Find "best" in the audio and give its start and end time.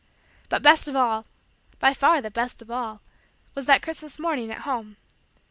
0.63-0.87, 2.31-2.63